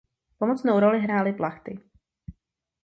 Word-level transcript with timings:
Pomocnou 0.37 0.79
roli 0.79 0.99
hrály 0.99 1.33
plachty. 1.33 1.79